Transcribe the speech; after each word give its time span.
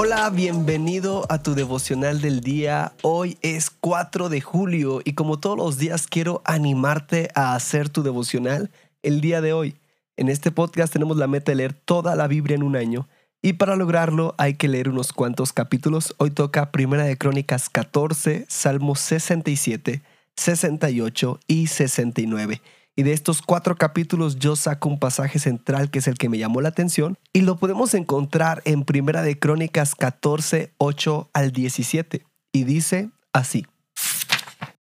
Hola, 0.00 0.30
bienvenido 0.30 1.26
a 1.28 1.42
tu 1.42 1.56
devocional 1.56 2.20
del 2.20 2.38
día. 2.38 2.92
Hoy 3.02 3.36
es 3.42 3.68
4 3.68 4.28
de 4.28 4.40
julio 4.40 5.00
y 5.04 5.14
como 5.14 5.40
todos 5.40 5.56
los 5.56 5.76
días 5.76 6.06
quiero 6.06 6.40
animarte 6.44 7.30
a 7.34 7.56
hacer 7.56 7.88
tu 7.88 8.04
devocional 8.04 8.70
el 9.02 9.20
día 9.20 9.40
de 9.40 9.52
hoy. 9.52 9.74
En 10.16 10.28
este 10.28 10.52
podcast 10.52 10.92
tenemos 10.92 11.16
la 11.16 11.26
meta 11.26 11.50
de 11.50 11.56
leer 11.56 11.72
toda 11.72 12.14
la 12.14 12.28
Biblia 12.28 12.54
en 12.54 12.62
un 12.62 12.76
año 12.76 13.08
y 13.42 13.54
para 13.54 13.74
lograrlo 13.74 14.36
hay 14.38 14.54
que 14.54 14.68
leer 14.68 14.88
unos 14.88 15.12
cuantos 15.12 15.52
capítulos. 15.52 16.14
Hoy 16.18 16.30
toca 16.30 16.70
Primera 16.70 17.02
de 17.02 17.18
Crónicas 17.18 17.68
14, 17.68 18.46
Salmos 18.48 19.00
67, 19.00 20.02
68 20.36 21.40
y 21.48 21.66
69. 21.66 22.62
Y 22.98 23.04
de 23.04 23.12
estos 23.12 23.42
cuatro 23.42 23.76
capítulos 23.76 24.40
yo 24.40 24.56
saco 24.56 24.88
un 24.88 24.98
pasaje 24.98 25.38
central 25.38 25.88
que 25.88 26.00
es 26.00 26.08
el 26.08 26.18
que 26.18 26.28
me 26.28 26.36
llamó 26.36 26.60
la 26.60 26.70
atención 26.70 27.16
y 27.32 27.42
lo 27.42 27.56
podemos 27.56 27.94
encontrar 27.94 28.60
en 28.64 28.82
Primera 28.82 29.22
de 29.22 29.38
Crónicas 29.38 29.94
14, 29.94 30.72
8 30.78 31.30
al 31.32 31.52
17. 31.52 32.26
Y 32.50 32.64
dice 32.64 33.10
así. 33.32 33.64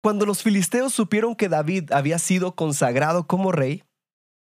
Cuando 0.03 0.27
los 0.27 0.43
filisteos 0.43 0.93
supieron 0.93 1.35
que 1.35 1.49
David 1.49 1.91
había 1.91 2.19
sido 2.19 2.53
consagrado 2.53 3.25
como 3.25 3.51
rey, 3.51 3.83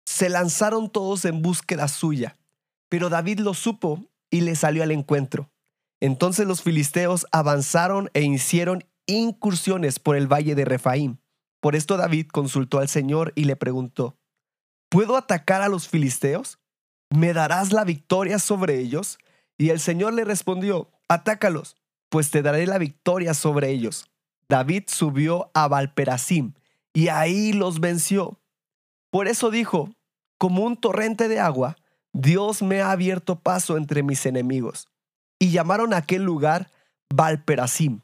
se 0.05 0.29
lanzaron 0.30 0.91
todos 0.91 1.24
en 1.24 1.41
búsqueda 1.41 1.87
suya, 1.87 2.37
pero 2.88 3.09
David 3.09 3.38
lo 3.38 3.55
supo 3.55 4.05
y 4.32 4.41
le 4.41 4.57
salió 4.57 4.82
al 4.82 4.91
encuentro. 4.91 5.48
Entonces 6.01 6.45
los 6.45 6.60
filisteos 6.60 7.24
avanzaron 7.30 8.10
e 8.15 8.23
hicieron 8.23 8.82
incursiones 9.07 10.01
por 10.01 10.16
el 10.16 10.27
valle 10.27 10.57
de 10.57 10.65
Refaim 10.65 11.20
por 11.60 11.77
esto 11.77 11.96
David 11.96 12.28
consultó 12.28 12.78
al 12.78 12.88
Señor 12.88 13.32
y 13.37 13.45
le 13.45 13.56
preguntó, 13.56 14.16
¿puedo 14.88 15.16
atacar 15.16 15.62
a 15.62 15.68
los 15.68 15.88
filisteos? 15.88 16.59
¿Me 17.10 17.32
darás 17.32 17.73
la 17.73 17.84
victoria 17.84 18.38
sobre 18.38 18.78
ellos? 18.78 19.18
Y 19.59 19.70
el 19.70 19.80
Señor 19.80 20.15
le 20.15 20.24
respondió, 20.24 20.91
atácalos, 21.09 21.77
pues 22.09 22.30
te 22.30 22.42
daré 22.42 22.66
la 22.66 22.79
victoria 22.79 23.35
sobre 23.35 23.70
ellos. 23.70 24.10
David 24.48 24.85
subió 24.88 25.51
a 25.54 25.68
Valperasim 25.68 26.54
y 26.93 27.09
ahí 27.09 27.52
los 27.52 27.80
venció. 27.80 28.40
Por 29.10 29.29
eso 29.29 29.51
dijo, 29.51 29.90
como 30.38 30.65
un 30.65 30.76
torrente 30.76 31.29
de 31.29 31.40
agua, 31.40 31.76
Dios 32.13 32.63
me 32.63 32.80
ha 32.80 32.90
abierto 32.90 33.38
paso 33.38 33.76
entre 33.76 34.02
mis 34.02 34.24
enemigos. 34.26 34.88
Y 35.38 35.51
llamaron 35.51 35.95
a 35.95 35.98
aquel 35.98 36.23
lugar 36.23 36.70
Valperasim. 37.15 38.01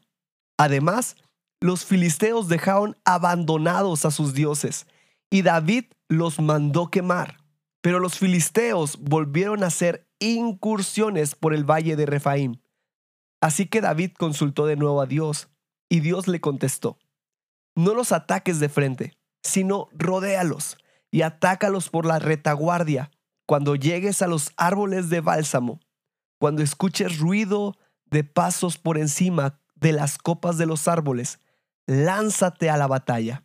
Además, 0.57 1.17
los 1.59 1.85
filisteos 1.85 2.47
dejaron 2.47 2.97
abandonados 3.05 4.05
a 4.05 4.11
sus 4.11 4.33
dioses 4.33 4.87
y 5.29 5.41
David 5.41 5.85
los 6.07 6.39
mandó 6.39 6.89
quemar. 6.89 7.37
Pero 7.81 7.99
los 7.99 8.17
filisteos 8.17 8.97
volvieron 8.99 9.63
a 9.63 9.67
hacer 9.67 10.07
incursiones 10.19 11.35
por 11.35 11.53
el 11.53 11.63
valle 11.63 11.95
de 11.95 12.05
Refaim. 12.05 12.59
Así 13.39 13.67
que 13.67 13.81
David 13.81 14.11
consultó 14.17 14.65
de 14.65 14.75
nuevo 14.75 15.01
a 15.01 15.05
Dios 15.05 15.49
y 15.89 15.99
Dios 15.99 16.27
le 16.27 16.41
contestó, 16.41 16.97
no 17.75 17.93
los 17.93 18.11
ataques 18.11 18.59
de 18.59 18.69
frente, 18.69 19.17
sino 19.43 19.89
rodéalos 19.93 20.77
y 21.11 21.21
atácalos 21.21 21.89
por 21.89 22.05
la 22.05 22.19
retaguardia 22.19 23.11
cuando 23.45 23.75
llegues 23.75 24.21
a 24.21 24.27
los 24.27 24.51
árboles 24.57 25.09
de 25.09 25.21
bálsamo, 25.21 25.79
cuando 26.39 26.63
escuches 26.63 27.19
ruido 27.19 27.77
de 28.05 28.23
pasos 28.23 28.77
por 28.77 28.97
encima 28.97 29.59
de 29.75 29.93
las 29.93 30.17
copas 30.17 30.57
de 30.57 30.65
los 30.65 30.87
árboles, 30.87 31.39
lánzate 31.87 32.69
a 32.69 32.77
la 32.77 32.87
batalla, 32.87 33.43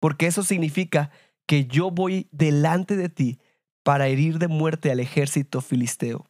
porque 0.00 0.26
eso 0.26 0.42
significa 0.42 1.10
que 1.46 1.66
yo 1.66 1.90
voy 1.90 2.28
delante 2.30 2.96
de 2.96 3.08
ti 3.08 3.40
para 3.82 4.06
herir 4.06 4.38
de 4.38 4.48
muerte 4.48 4.90
al 4.90 5.00
ejército 5.00 5.60
filisteo. 5.60 6.26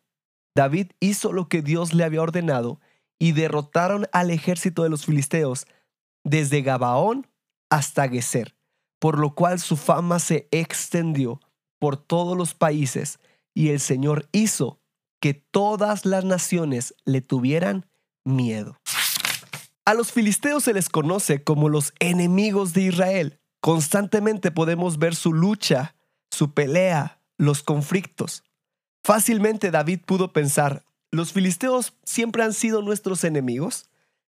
David 0.56 0.92
hizo 0.98 1.32
lo 1.32 1.48
que 1.48 1.62
Dios 1.62 1.94
le 1.94 2.04
había 2.04 2.22
ordenado 2.22 2.80
y 3.18 3.32
derrotaron 3.32 4.06
al 4.12 4.30
ejército 4.30 4.82
de 4.82 4.88
los 4.88 5.04
filisteos 5.04 5.66
desde 6.24 6.62
Gabaón 6.62 7.26
hasta 7.70 8.08
Geser, 8.08 8.56
por 8.98 9.18
lo 9.18 9.34
cual 9.34 9.60
su 9.60 9.76
fama 9.76 10.18
se 10.18 10.48
extendió 10.50 11.40
por 11.78 11.96
todos 11.96 12.36
los 12.36 12.54
países 12.54 13.20
y 13.54 13.68
el 13.68 13.80
Señor 13.80 14.28
hizo 14.32 14.80
que 15.20 15.34
todas 15.34 16.06
las 16.06 16.24
naciones 16.24 16.94
le 17.04 17.20
tuvieran 17.20 17.86
miedo. 18.24 18.79
A 19.90 19.94
los 19.94 20.12
filisteos 20.12 20.62
se 20.62 20.72
les 20.72 20.88
conoce 20.88 21.42
como 21.42 21.68
los 21.68 21.94
enemigos 21.98 22.74
de 22.74 22.82
Israel. 22.82 23.40
Constantemente 23.60 24.52
podemos 24.52 25.00
ver 25.00 25.16
su 25.16 25.32
lucha, 25.32 25.96
su 26.30 26.54
pelea, 26.54 27.20
los 27.38 27.64
conflictos. 27.64 28.44
Fácilmente 29.02 29.72
David 29.72 30.02
pudo 30.06 30.32
pensar, 30.32 30.84
¿los 31.10 31.32
filisteos 31.32 31.94
siempre 32.04 32.44
han 32.44 32.52
sido 32.52 32.82
nuestros 32.82 33.24
enemigos? 33.24 33.90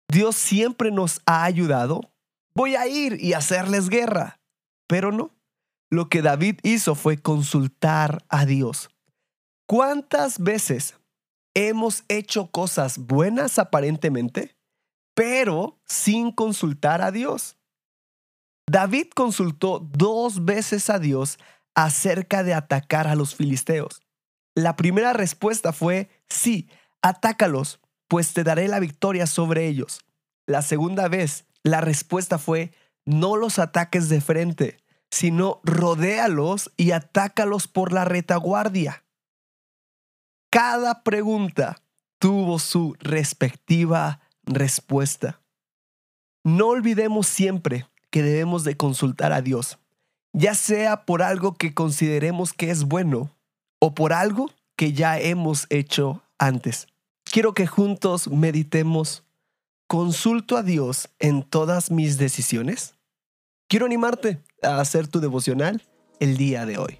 ¿Dios 0.07 0.35
siempre 0.35 0.91
nos 0.91 1.22
ha 1.25 1.44
ayudado? 1.44 2.01
Voy 2.53 2.75
a 2.75 2.85
ir 2.85 3.18
y 3.19 3.34
hacerles 3.34 3.89
guerra. 3.89 4.39
Pero 4.85 5.12
no. 5.12 5.31
Lo 5.89 6.07
que 6.07 6.22
David 6.22 6.59
hizo 6.62 6.94
fue 6.94 7.18
consultar 7.18 8.24
a 8.29 8.45
Dios. 8.45 8.91
¿Cuántas 9.66 10.38
veces 10.38 10.94
hemos 11.56 12.03
hecho 12.09 12.51
cosas 12.51 13.00
buenas 13.00 13.57
aparentemente? 13.57 14.56
Pero 15.17 15.79
sin 15.83 16.31
consultar 16.31 17.01
a 17.01 17.09
Dios. 17.09 17.57
David 18.69 19.07
consultó 19.16 19.79
dos 19.79 20.45
veces 20.45 20.91
a 20.91 21.00
Dios 21.00 21.39
acerca 21.73 22.44
de 22.44 22.53
atacar 22.53 23.07
a 23.07 23.16
los 23.16 23.33
filisteos. 23.33 24.03
La 24.53 24.75
primera 24.75 25.13
respuesta 25.13 25.73
fue, 25.73 26.11
sí, 26.29 26.69
atácalos, 27.01 27.79
pues 28.07 28.33
te 28.33 28.44
daré 28.44 28.67
la 28.67 28.79
victoria 28.79 29.25
sobre 29.25 29.66
ellos. 29.66 30.01
La 30.45 30.61
segunda 30.61 31.07
vez, 31.07 31.45
la 31.63 31.81
respuesta 31.81 32.38
fue, 32.38 32.72
no 33.03 33.38
los 33.38 33.57
ataques 33.57 34.09
de 34.09 34.22
frente, 34.22 34.77
sino 35.09 35.61
rodéalos 35.63 36.72
y 36.77 36.91
atácalos 36.91 37.67
por 37.67 37.91
la 37.91 38.06
retaguardia. 38.06 39.03
Cada 40.51 41.01
pregunta 41.01 41.81
tuvo 42.19 42.59
su 42.59 42.95
respectiva 43.00 44.22
respuesta. 44.47 45.40
No 46.44 46.68
olvidemos 46.68 47.28
siempre 47.28 47.85
que 48.09 48.24
debemos 48.24 48.63
de 48.63 48.78
consultar 48.78 49.34
a 49.34 49.41
Dios, 49.41 49.78
ya 50.34 50.56
sea 50.56 51.06
por 51.06 51.22
algo 51.22 51.53
que 51.53 51.74
consideremos 51.74 52.53
que 52.53 52.72
es 52.72 52.86
bueno 52.86 53.36
o 53.80 53.94
por 53.94 54.13
algo 54.13 54.50
que 54.75 54.94
ya 54.94 55.19
hemos 55.19 55.68
hecho 55.69 56.24
antes. 56.40 56.88
Quiero 57.24 57.53
que 57.53 57.68
juntos 57.68 58.30
meditemos, 58.30 59.24
¿consulto 59.88 60.56
a 60.57 60.63
Dios 60.63 61.09
en 61.19 61.44
todas 61.44 61.91
mis 61.91 62.18
decisiones? 62.18 62.96
Quiero 63.68 63.86
animarte 63.86 64.40
a 64.63 64.80
hacer 64.80 65.07
tu 65.07 65.19
devocional 65.19 65.84
el 66.19 66.38
día 66.38 66.66
de 66.66 66.78
hoy. 66.78 67.00